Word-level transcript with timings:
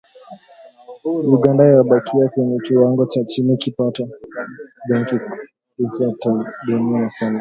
"Uganda 1.35 1.63
yabakia 1.71 2.29
kwenye 2.29 2.59
kiwango 2.59 3.05
cha 3.05 3.23
chini 3.23 3.57
kipato'', 3.57 4.09
Benki 4.87 5.15
ya 5.99 6.13
Dunia 6.67 6.99
yasema 7.01 7.29